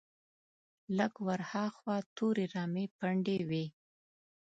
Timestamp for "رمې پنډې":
2.53-3.39